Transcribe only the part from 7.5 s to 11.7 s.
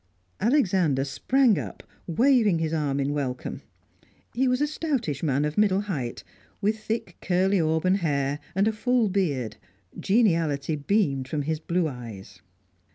auburn hair, and a full beard; geniality beamed from his